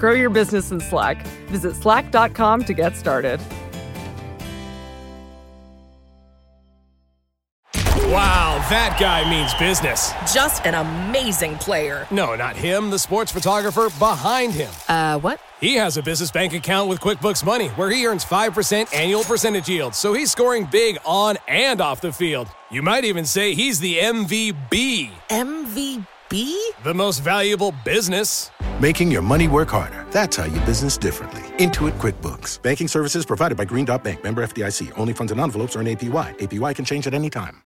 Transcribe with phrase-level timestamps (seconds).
[0.00, 1.26] Grow your business in Slack.
[1.48, 3.38] Visit slack.com to get started.
[7.74, 10.12] Wow, that guy means business.
[10.32, 12.08] Just an amazing player.
[12.10, 14.70] No, not him, the sports photographer behind him.
[14.88, 15.38] Uh, what?
[15.60, 19.68] He has a business bank account with QuickBooks Money where he earns 5% annual percentage
[19.68, 22.48] yield, so he's scoring big on and off the field.
[22.70, 25.10] You might even say he's the MVB.
[25.28, 26.06] MVP?
[26.30, 28.52] The most valuable business.
[28.80, 30.06] Making your money work harder.
[30.12, 31.42] That's how you business differently.
[31.58, 32.62] Intuit QuickBooks.
[32.62, 34.22] Banking services provided by Green Dot Bank.
[34.22, 34.92] Member FDIC.
[34.96, 36.38] Only funds and envelopes earn APY.
[36.38, 37.64] APY can change at any time.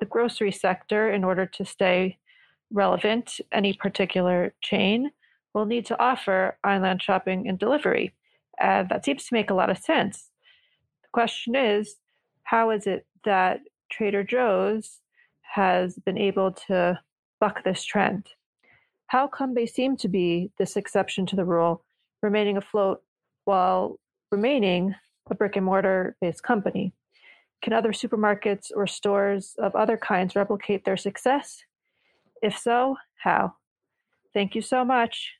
[0.00, 2.18] the grocery sector, in order to stay
[2.72, 5.10] relevant, any particular chain,
[5.54, 8.14] will need to offer online shopping and delivery.
[8.58, 10.30] And that seems to make a lot of sense.
[11.02, 11.96] The question is
[12.44, 13.60] how is it that
[13.90, 15.01] Trader Joe's
[15.52, 16.98] has been able to
[17.40, 18.26] buck this trend?
[19.08, 21.84] How come they seem to be this exception to the rule,
[22.22, 23.02] remaining afloat
[23.44, 23.98] while
[24.30, 24.94] remaining
[25.30, 26.94] a brick and mortar based company?
[27.60, 31.62] Can other supermarkets or stores of other kinds replicate their success?
[32.42, 33.54] If so, how?
[34.32, 35.32] Thank you so much.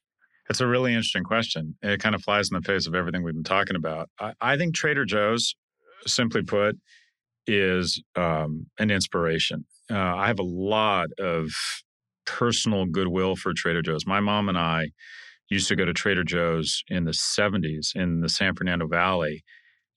[0.50, 1.76] It's a really interesting question.
[1.82, 4.10] It kind of flies in the face of everything we've been talking about.
[4.20, 5.54] I, I think Trader Joe's,
[6.06, 6.76] simply put,
[7.46, 9.64] is um, an inspiration.
[9.90, 11.50] Uh, I have a lot of
[12.24, 14.06] personal goodwill for Trader Joe's.
[14.06, 14.90] My mom and I
[15.50, 19.44] used to go to Trader Joe's in the 70s in the San Fernando Valley,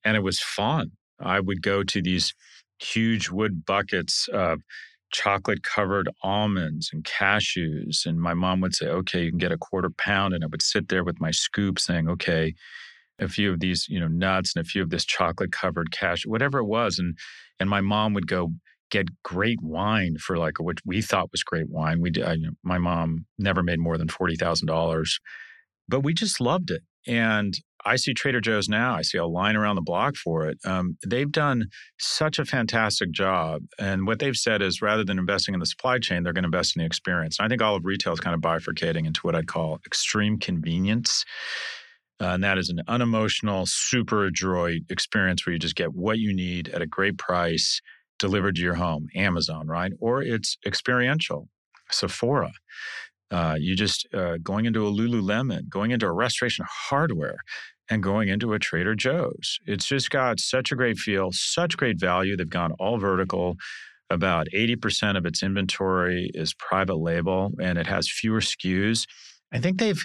[0.03, 0.91] and it was fun.
[1.19, 2.33] I would go to these
[2.79, 4.61] huge wood buckets of
[5.11, 8.05] chocolate covered almonds and cashews.
[8.05, 10.33] And my mom would say, okay, you can get a quarter pound.
[10.33, 12.53] And I would sit there with my scoop saying, okay,
[13.19, 16.29] a few of these, you know, nuts and a few of this chocolate covered cashew,
[16.29, 16.99] whatever it was.
[16.99, 17.17] And
[17.59, 18.51] and my mom would go
[18.91, 22.01] get great wine for like what we thought was great wine.
[22.01, 25.19] We I, my mom never made more than forty thousand dollars,
[25.87, 26.81] but we just loved it.
[27.07, 27.53] And
[27.87, 28.95] I see Trader Joe's now.
[28.95, 30.57] I see a line around the block for it.
[30.65, 31.65] Um, they've done
[31.99, 33.61] such a fantastic job.
[33.77, 36.47] And what they've said is rather than investing in the supply chain, they're going to
[36.47, 37.37] invest in the experience.
[37.37, 40.39] And I think all of retail is kind of bifurcating into what I'd call extreme
[40.39, 41.23] convenience.
[42.19, 46.33] Uh, and that is an unemotional, super adroit experience where you just get what you
[46.33, 47.81] need at a great price
[48.19, 49.91] delivered to your home, Amazon, right?
[49.99, 51.49] Or it's experiential,
[51.91, 52.51] Sephora.
[53.31, 57.37] Uh, you just uh, going into a Lululemon, going into a restoration hardware,
[57.89, 59.59] and going into a Trader Joe's.
[59.65, 62.35] It's just got such a great feel, such great value.
[62.35, 63.55] They've gone all vertical.
[64.09, 69.07] About 80% of its inventory is private label and it has fewer SKUs.
[69.51, 70.03] I think they've,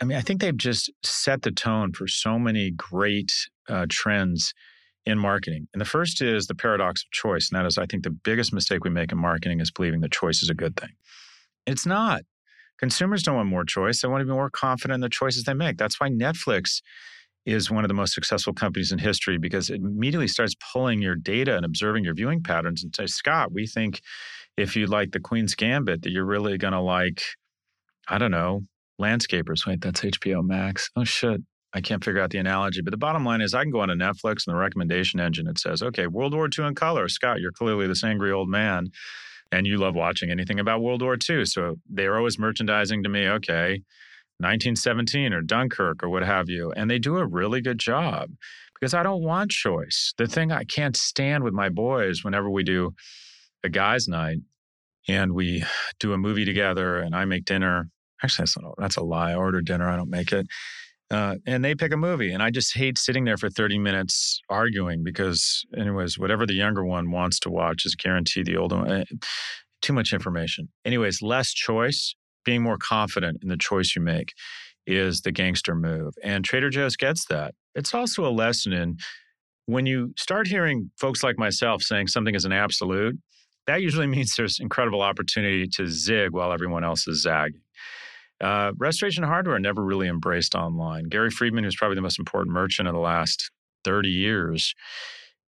[0.00, 3.32] I mean, I think they've just set the tone for so many great
[3.68, 4.54] uh, trends
[5.08, 5.66] in marketing.
[5.72, 7.50] And the first is the paradox of choice.
[7.50, 10.12] And that is, I think, the biggest mistake we make in marketing is believing that
[10.12, 10.90] choice is a good thing.
[11.66, 12.22] It's not.
[12.78, 14.00] Consumers don't want more choice.
[14.00, 15.78] They want to be more confident in the choices they make.
[15.78, 16.80] That's why Netflix
[17.44, 21.14] is one of the most successful companies in history because it immediately starts pulling your
[21.14, 24.00] data and observing your viewing patterns and say, Scott, we think
[24.56, 27.22] if you like the Queen's Gambit, that you're really going to like,
[28.08, 28.62] I don't know,
[29.00, 29.66] landscapers.
[29.66, 30.90] Wait, that's HBO Max.
[30.94, 31.40] Oh, shit.
[31.74, 32.80] I can't figure out the analogy.
[32.80, 35.46] But the bottom line is I can go on to Netflix and the recommendation engine,
[35.46, 37.08] it says, okay, World War II in color.
[37.08, 38.90] Scott, you're clearly this angry old man
[39.52, 41.44] and you love watching anything about World War II.
[41.44, 43.82] So they're always merchandising to me, okay,
[44.38, 46.72] 1917 or Dunkirk or what have you.
[46.72, 48.30] And they do a really good job
[48.78, 50.14] because I don't want choice.
[50.16, 52.94] The thing I can't stand with my boys whenever we do
[53.64, 54.38] a guys' night
[55.08, 55.64] and we
[55.98, 57.90] do a movie together and I make dinner.
[58.22, 59.32] Actually, that's, not, that's a lie.
[59.32, 60.46] I order dinner, I don't make it.
[61.10, 62.32] Uh, and they pick a movie.
[62.32, 66.84] And I just hate sitting there for 30 minutes arguing because, anyways, whatever the younger
[66.84, 68.90] one wants to watch is guaranteed the older one.
[68.90, 69.04] Eh,
[69.80, 70.68] too much information.
[70.84, 72.14] Anyways, less choice,
[72.44, 74.32] being more confident in the choice you make
[74.86, 76.14] is the gangster move.
[76.22, 77.54] And Trader Joe's gets that.
[77.74, 78.96] It's also a lesson in
[79.66, 83.18] when you start hearing folks like myself saying something is an absolute,
[83.66, 87.60] that usually means there's incredible opportunity to zig while everyone else is zagging.
[88.40, 91.04] Uh, restoration hardware never really embraced online.
[91.04, 93.50] Gary Friedman, who's probably the most important merchant of the last
[93.84, 94.74] 30 years,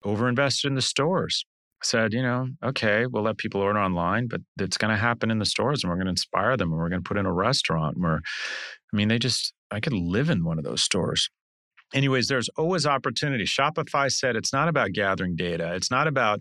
[0.05, 1.45] overinvested in the stores.
[1.81, 5.39] Said, you know, okay, we'll let people order online, but it's going to happen in
[5.39, 7.33] the stores and we're going to inspire them and we're going to put in a
[7.33, 8.21] restaurant where,
[8.93, 11.31] I mean, they just, I could live in one of those stores.
[11.95, 13.45] Anyways, there's always opportunity.
[13.45, 15.75] Shopify said it's not about gathering data.
[15.75, 16.41] It's not about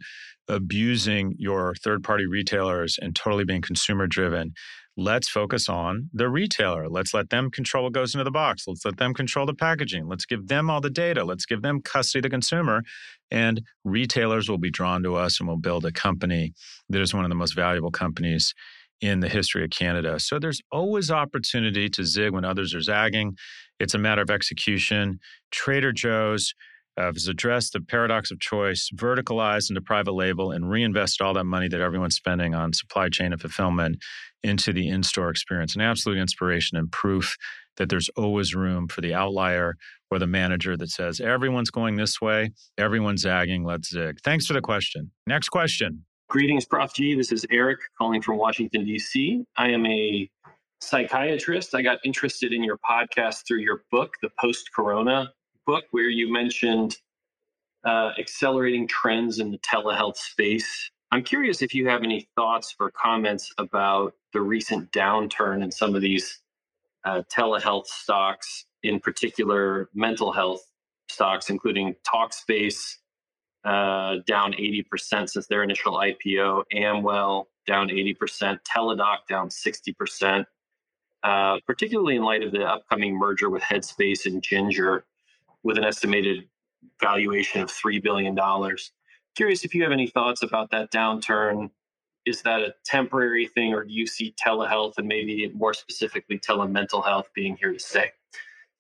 [0.50, 4.54] abusing your third party retailers and totally being consumer driven
[4.98, 6.90] let's focus on the retailer.
[6.90, 8.64] Let's let them control what goes into the box.
[8.68, 10.08] Let's let them control the packaging.
[10.08, 11.24] Let's give them all the data.
[11.24, 12.82] Let's give them custody of the consumer.
[13.30, 16.54] And retailers will be drawn to us and we'll build a company
[16.90, 18.54] that is one of the most valuable companies
[19.00, 20.20] in the history of Canada.
[20.20, 23.36] So there's always opportunity to zig when others are zagging.
[23.80, 25.20] It's a matter of execution.
[25.52, 26.54] Trader Joe's
[26.98, 31.44] uh, has addressed the paradox of choice, verticalized into private label, and reinvested all that
[31.44, 33.98] money that everyone's spending on supply chain and fulfillment
[34.44, 35.76] into the in store experience.
[35.76, 37.38] An absolute inspiration and proof
[37.78, 39.76] that there's always room for the outlier
[40.10, 44.18] or the manager that says, everyone's going this way, everyone's zagging, let's zig.
[44.24, 45.12] Thanks for the question.
[45.28, 46.06] Next question.
[46.30, 46.94] Greetings, Prof.
[46.94, 47.16] G.
[47.16, 49.46] This is Eric calling from Washington, D.C.
[49.56, 50.30] I am a
[50.82, 51.76] psychiatrist.
[51.76, 55.32] I got interested in your podcast through your book, The Post Corona
[55.68, 56.98] book where you mentioned
[57.86, 60.90] uh, accelerating trends in the telehealth space.
[61.12, 65.94] I'm curious if you have any thoughts or comments about the recent downturn in some
[65.94, 66.40] of these
[67.06, 70.62] uh, telehealth stocks, in particular mental health
[71.10, 72.96] stocks, including Talkspace,
[73.64, 80.46] uh, down 80% since their initial IPO, Amwell down 80%, Teladoc down 60%,
[81.28, 85.04] uh, particularly in light of the upcoming merger with Headspace and Ginger
[85.62, 86.48] with an estimated
[87.02, 88.34] valuation of $3 billion.
[89.36, 91.70] Curious if you have any thoughts about that downturn.
[92.26, 97.04] Is that a temporary thing, or do you see telehealth and maybe more specifically telemental
[97.04, 98.12] health being here to stay?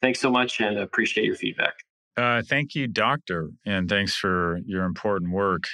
[0.01, 1.73] Thanks so much and appreciate your feedback.
[2.15, 5.65] Uh, thank you, doctor, and thanks for your important work.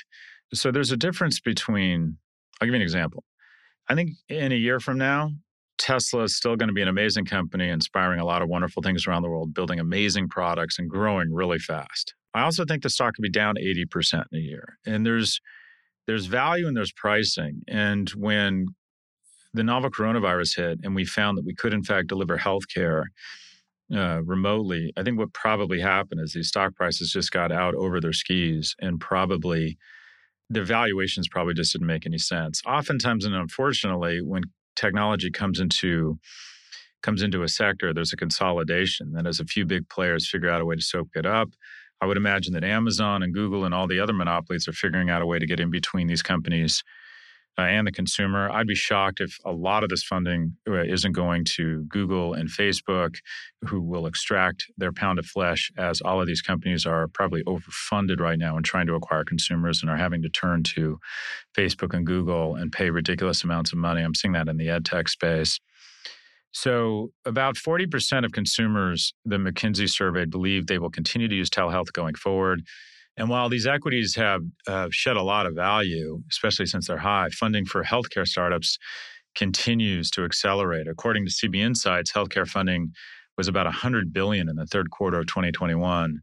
[0.55, 2.17] So, there's a difference between,
[2.59, 3.23] I'll give you an example.
[3.87, 5.31] I think in a year from now,
[5.77, 9.07] Tesla is still going to be an amazing company, inspiring a lot of wonderful things
[9.07, 12.13] around the world, building amazing products and growing really fast.
[12.33, 14.77] I also think the stock could be down 80% in a year.
[14.85, 15.39] And there's
[16.05, 17.61] there's value and there's pricing.
[17.67, 18.67] And when
[19.53, 23.03] the novel coronavirus hit and we found that we could in fact deliver healthcare
[23.93, 28.01] uh, remotely, I think what probably happened is these stock prices just got out over
[28.01, 29.77] their skis and probably
[30.49, 32.61] the valuations probably just didn't make any sense.
[32.65, 34.43] Oftentimes, and unfortunately, when
[34.75, 36.19] technology comes into
[37.01, 39.13] comes into a sector, there's a consolidation.
[39.17, 41.49] And as a few big players figure out a way to soak it up,
[42.01, 45.21] I would imagine that Amazon and Google and all the other monopolies are figuring out
[45.21, 46.83] a way to get in between these companies
[47.57, 48.49] uh, and the consumer.
[48.49, 52.49] I'd be shocked if a lot of this funding uh, isn't going to Google and
[52.49, 53.17] Facebook,
[53.65, 58.19] who will extract their pound of flesh as all of these companies are probably overfunded
[58.19, 60.99] right now and trying to acquire consumers and are having to turn to
[61.55, 64.01] Facebook and Google and pay ridiculous amounts of money.
[64.01, 65.59] I'm seeing that in the ed tech space.
[66.55, 71.91] So, about 40% of consumers the McKinsey surveyed believe they will continue to use telehealth
[71.93, 72.61] going forward.
[73.17, 77.29] And while these equities have uh, shed a lot of value, especially since they're high,
[77.29, 78.77] funding for healthcare startups
[79.35, 80.87] continues to accelerate.
[80.87, 82.91] According to CB Insights, healthcare funding
[83.37, 86.19] was about 100 billion in the third quarter of 2021.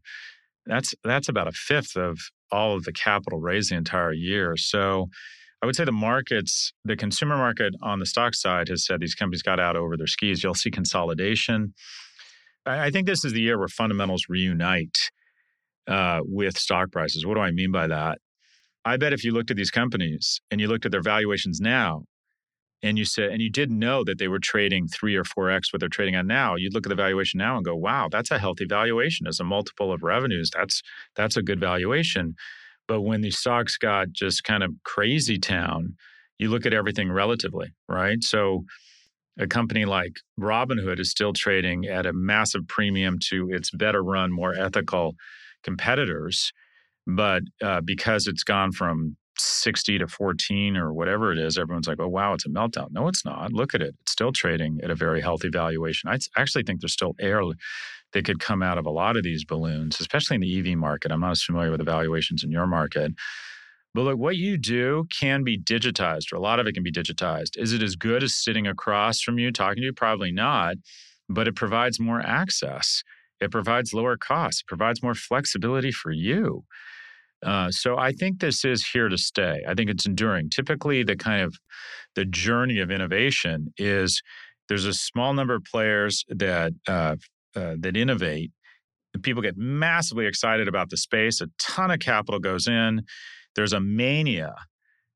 [0.65, 2.19] That's that's about a fifth of
[2.51, 4.55] all of the capital raised the entire year.
[4.57, 5.09] So
[5.61, 9.15] I would say the markets, the consumer market on the stock side has said these
[9.15, 10.43] companies got out over their skis.
[10.43, 11.73] You'll see consolidation.
[12.65, 14.97] I think this is the year where fundamentals reunite
[15.87, 17.25] uh, with stock prices.
[17.25, 18.19] What do I mean by that?
[18.85, 22.03] I bet if you looked at these companies and you looked at their valuations now,
[22.83, 25.71] and you said, and you did know that they were trading three or four x
[25.71, 28.31] what they're trading on now, you'd look at the valuation now and go, "Wow, that's
[28.31, 30.49] a healthy valuation as a multiple of revenues.
[30.55, 30.81] That's
[31.15, 32.33] that's a good valuation."
[32.87, 35.95] But when these stocks got just kind of crazy town,
[36.39, 38.23] you look at everything relatively, right?
[38.23, 38.65] So
[39.39, 44.31] a company like Robinhood is still trading at a massive premium to its better run,
[44.31, 45.15] more ethical
[45.63, 46.51] competitors.
[47.07, 51.99] But uh, because it's gone from 60 to 14 or whatever it is, everyone's like,
[51.99, 52.89] oh, wow, it's a meltdown.
[52.91, 53.53] No, it's not.
[53.53, 53.95] Look at it.
[54.01, 56.09] It's still trading at a very healthy valuation.
[56.09, 57.41] I actually think there's still air
[58.13, 61.11] that could come out of a lot of these balloons, especially in the EV market.
[61.11, 63.13] I'm not as familiar with the valuations in your market.
[63.93, 66.91] But look, what you do can be digitized, or a lot of it can be
[66.91, 67.57] digitized.
[67.57, 69.93] Is it as good as sitting across from you talking to you?
[69.93, 70.75] Probably not,
[71.27, 73.03] but it provides more access.
[73.41, 74.61] It provides lower costs.
[74.61, 76.63] Provides more flexibility for you.
[77.43, 79.63] Uh, so I think this is here to stay.
[79.67, 80.49] I think it's enduring.
[80.49, 81.57] Typically, the kind of
[82.15, 84.21] the journey of innovation is
[84.69, 87.15] there's a small number of players that uh,
[87.55, 88.51] uh, that innovate.
[89.23, 91.41] People get massively excited about the space.
[91.41, 93.01] A ton of capital goes in.
[93.55, 94.53] There's a mania,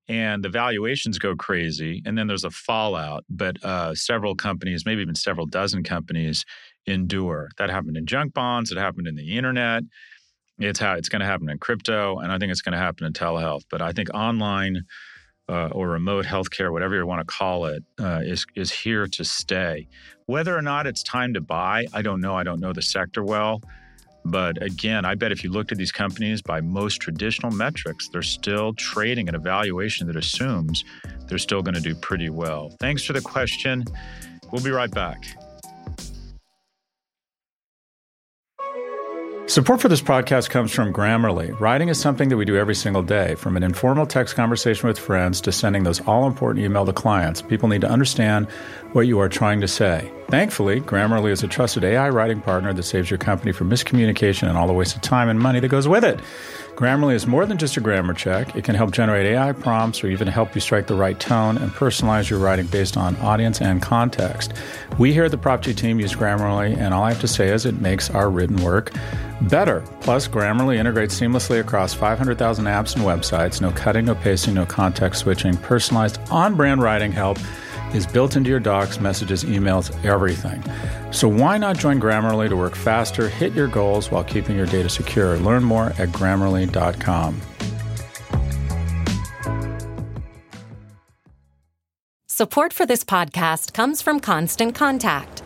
[0.08, 2.02] and the valuations go crazy.
[2.06, 3.26] And then there's a fallout.
[3.30, 6.46] But uh, several companies, maybe even several dozen companies,
[6.86, 7.50] endure.
[7.58, 8.72] That happened in junk bonds.
[8.72, 9.84] It happened in the internet.
[10.58, 13.06] It's how it's going to happen in crypto, and I think it's going to happen
[13.06, 13.64] in telehealth.
[13.70, 14.84] But I think online
[15.50, 19.26] uh, or remote healthcare, whatever you want to call it, uh, is is here to
[19.26, 19.88] stay.
[20.28, 22.36] Whether or not it's time to buy, I don't know.
[22.36, 23.62] I don't know the sector well.
[24.26, 28.24] But again, I bet if you looked at these companies by most traditional metrics, they're
[28.24, 30.84] still trading at a valuation that assumes
[31.28, 32.76] they're still going to do pretty well.
[32.80, 33.86] Thanks for the question.
[34.52, 35.26] We'll be right back.
[39.48, 41.58] Support for this podcast comes from Grammarly.
[41.60, 44.98] Writing is something that we do every single day, from an informal text conversation with
[44.98, 47.44] friends to sending those all important email to clients.
[47.44, 48.50] People need to understand
[48.94, 50.12] what you are trying to say.
[50.28, 54.58] Thankfully, Grammarly is a trusted AI writing partner that saves your company from miscommunication and
[54.58, 56.20] all the waste of time and money that goes with it.
[56.76, 58.54] Grammarly is more than just a grammar check.
[58.56, 61.72] It can help generate AI prompts or even help you strike the right tone and
[61.72, 64.52] personalize your writing based on audience and context.
[64.98, 67.66] We here at the Prop team use Grammarly, and all I have to say is
[67.66, 68.92] it makes our written work
[69.42, 69.82] better.
[70.02, 73.62] Plus, Grammarly integrates seamlessly across 500,000 apps and websites.
[73.62, 75.56] No cutting, no pasting, no context switching.
[75.56, 77.38] Personalized on brand writing help
[77.96, 80.64] is built into your docs, messages, emails, everything.
[81.12, 84.90] So why not join Grammarly to work faster, hit your goals while keeping your data
[84.90, 85.38] secure?
[85.38, 87.42] Learn more at grammarly.com.
[92.28, 95.42] Support for this podcast comes from Constant Contact.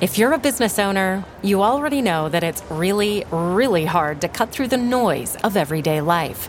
[0.00, 4.50] If you're a business owner, you already know that it's really, really hard to cut
[4.50, 6.48] through the noise of everyday life.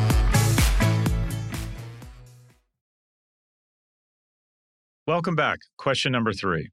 [5.07, 5.57] Welcome back.
[5.79, 6.69] Question number three.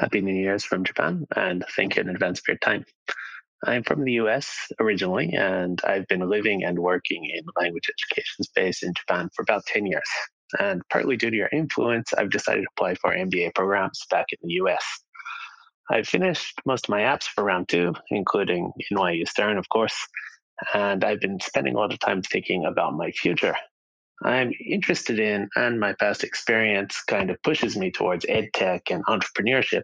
[0.00, 2.86] Happy New Year's from Japan, and thank you in advance for your time.
[3.66, 8.82] I'm from the US originally, and I've been living and working in language education space
[8.82, 10.08] in Japan for about 10 years.
[10.58, 14.38] And partly due to your influence, I've decided to apply for MBA programs back in
[14.42, 14.84] the US.
[15.90, 20.08] I've finished most of my apps for round two, including NYU Stern, of course,
[20.72, 23.54] and I've been spending a lot of time thinking about my future
[24.22, 29.04] I'm interested in, and my past experience kind of pushes me towards ed tech and
[29.06, 29.82] entrepreneurship.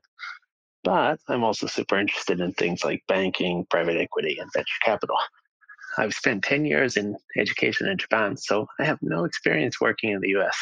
[0.82, 5.16] But I'm also super interested in things like banking, private equity, and venture capital.
[5.96, 10.20] I've spent 10 years in education in Japan, so I have no experience working in
[10.20, 10.56] the US.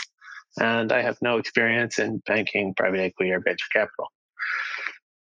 [0.60, 4.08] And I have no experience in banking, private equity, or venture capital.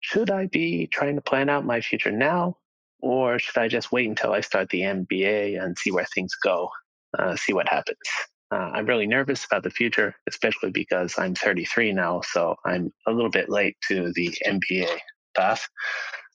[0.00, 2.56] Should I be trying to plan out my future now,
[3.00, 6.70] or should I just wait until I start the MBA and see where things go,
[7.16, 7.98] uh, see what happens?
[8.52, 13.12] Uh, I'm really nervous about the future, especially because I'm 33 now, so I'm a
[13.12, 14.88] little bit late to the MBA
[15.36, 15.68] path.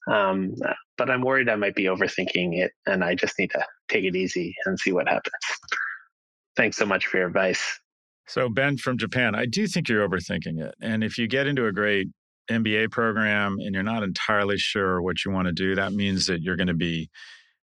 [0.08, 0.54] Um,
[0.98, 4.16] but I'm worried I might be overthinking it, and I just need to take it
[4.16, 5.34] easy and see what happens.
[6.56, 7.80] Thanks so much for your advice.
[8.28, 10.74] So, Ben from Japan, I do think you're overthinking it.
[10.82, 12.08] And if you get into a great
[12.50, 16.42] MBA program and you're not entirely sure what you want to do, that means that
[16.42, 17.10] you're going to be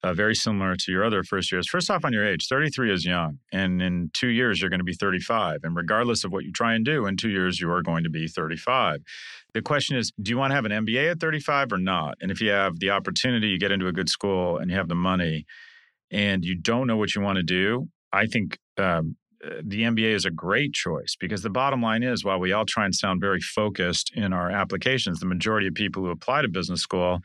[0.02, 1.68] uh, very similar to your other first years.
[1.68, 3.40] First off, on your age, 33 is young.
[3.52, 5.60] And in two years, you're going to be 35.
[5.64, 8.10] And regardless of what you try and do, in two years, you are going to
[8.10, 9.02] be 35.
[9.54, 12.18] The question is do you want to have an MBA at 35 or not?
[12.22, 14.88] And if you have the opportunity, you get into a good school and you have
[14.88, 15.46] the money
[16.12, 19.16] and you don't know what you want to do, I think um,
[19.46, 22.66] uh, the MBA is a great choice because the bottom line is while we all
[22.66, 26.48] try and sound very focused in our applications, the majority of people who apply to
[26.48, 27.20] business school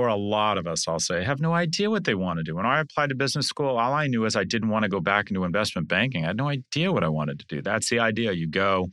[0.00, 2.56] or a lot of us, I'll say, have no idea what they want to do.
[2.56, 5.00] When I applied to business school, all I knew is I didn't want to go
[5.00, 6.24] back into investment banking.
[6.24, 7.62] I had no idea what I wanted to do.
[7.62, 8.32] That's the idea.
[8.32, 8.88] You go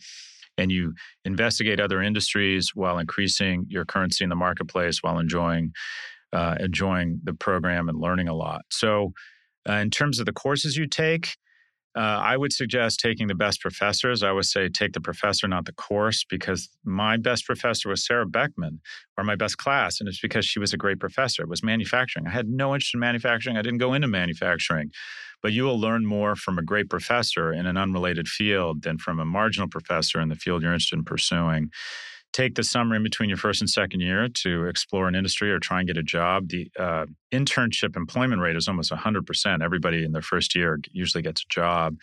[0.57, 5.71] and you investigate other industries while increasing your currency in the marketplace, while enjoying
[6.33, 8.63] uh, enjoying the program and learning a lot.
[8.69, 9.13] So,
[9.67, 11.37] uh, in terms of the courses you take,
[11.98, 14.22] uh, I would suggest taking the best professors.
[14.22, 18.27] I would say take the professor, not the course, because my best professor was Sarah
[18.27, 18.82] Beckman,
[19.18, 20.00] or my best class.
[20.00, 21.42] And it's because she was a great professor.
[21.42, 22.27] It was manufacturing.
[22.27, 23.58] I had no interest in manufacturing.
[23.58, 24.92] I didn't go into manufacturing.
[25.42, 29.20] But you will learn more from a great professor in an unrelated field than from
[29.20, 31.72] a marginal professor in the field you're interested in pursuing
[32.34, 35.60] take the summer in between your first and second year to explore an industry or
[35.60, 36.50] try and get a job.
[36.50, 39.63] The uh, internship employment rate is almost 100%.
[39.63, 41.96] Everybody in their first year usually gets a job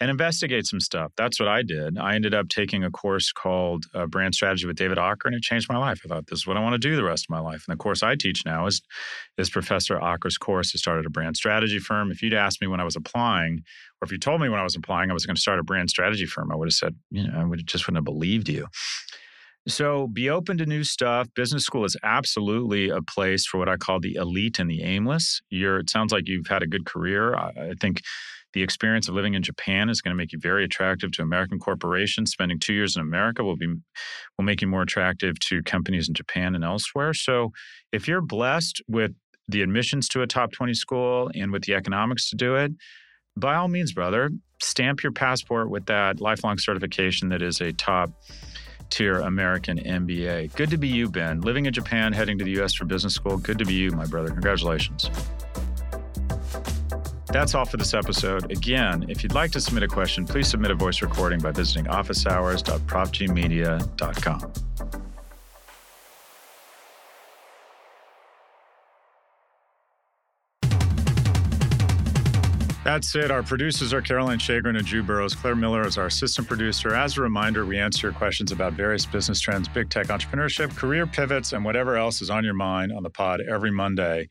[0.00, 1.12] and investigate some stuff.
[1.16, 1.98] That's what I did.
[1.98, 5.42] I ended up taking a course called uh, Brand Strategy with David Aaker, and it
[5.42, 6.00] changed my life.
[6.04, 7.64] I thought this is what I want to do the rest of my life.
[7.66, 8.82] And the course I teach now is
[9.38, 10.72] is Professor Aaker's course.
[10.74, 12.10] I started a brand strategy firm.
[12.10, 13.62] If you'd asked me when I was applying,
[14.00, 15.64] or if you told me when I was applying I was going to start a
[15.64, 18.48] brand strategy firm, I would have said, you know, I would just wouldn't have believed
[18.48, 18.66] you.
[19.66, 21.28] So be open to new stuff.
[21.34, 25.40] Business school is absolutely a place for what I call the elite and the aimless.
[25.48, 27.34] You're, it sounds like you've had a good career.
[27.34, 28.02] I, I think
[28.52, 31.58] the experience of living in Japan is going to make you very attractive to American
[31.58, 32.30] corporations.
[32.30, 33.66] Spending two years in America will be
[34.38, 37.14] will make you more attractive to companies in Japan and elsewhere.
[37.14, 37.50] So
[37.92, 39.12] if you're blessed with
[39.48, 42.72] the admissions to a top 20 school and with the economics to do it,
[43.36, 44.30] by all means, brother,
[44.62, 48.10] stamp your passport with that lifelong certification that is a top
[48.90, 50.54] tier American MBA.
[50.54, 51.40] Good to be you, Ben.
[51.40, 53.36] Living in Japan, heading to the US for business school.
[53.36, 54.30] Good to be you, my brother.
[54.30, 55.10] Congratulations.
[57.34, 58.52] That's all for this episode.
[58.52, 61.86] Again, if you'd like to submit a question, please submit a voice recording by visiting
[61.86, 64.52] officehours.profgmedia.com.
[72.84, 73.30] That's it.
[73.30, 75.34] Our producers are Caroline Shagrin and Drew Burrows.
[75.34, 76.94] Claire Miller is our assistant producer.
[76.94, 81.06] As a reminder, we answer your questions about various business trends, big tech entrepreneurship, career
[81.06, 84.28] pivots, and whatever else is on your mind on the pod every Monday.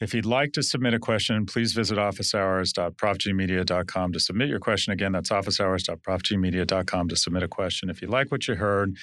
[0.00, 4.94] If you'd like to submit a question, please visit officehours.profgmedia.com to submit your question.
[4.94, 7.90] Again, that's officehours.profgmedia.com to submit a question.
[7.90, 8.96] If you like what you heard,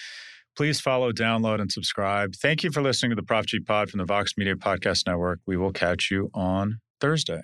[0.55, 2.33] please follow, download, and subscribe.
[2.33, 5.39] Thank you for listening to the Prof G Pod from the Vox Media Podcast Network.
[5.45, 7.41] We will catch you on Thursday.